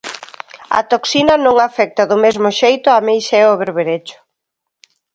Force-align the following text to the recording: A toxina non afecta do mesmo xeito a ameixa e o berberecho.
A 0.79 0.81
toxina 0.91 1.35
non 1.45 1.55
afecta 1.59 2.03
do 2.09 2.17
mesmo 2.25 2.49
xeito 2.59 2.87
a 2.89 2.99
ameixa 3.01 3.35
e 3.43 3.45
o 3.53 3.59
berberecho. 3.61 4.17